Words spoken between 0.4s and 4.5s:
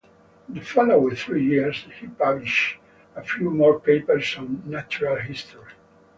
In the following three years, he published a few more papers